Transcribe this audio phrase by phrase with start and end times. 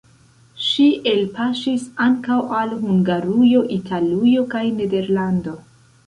[0.67, 5.55] Ŝi elpaŝis ankaŭ al Hungarujo, Italujo kaj Nederlando.